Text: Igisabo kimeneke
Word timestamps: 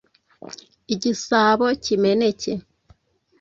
Igisabo 0.93 1.65
kimeneke 1.83 2.51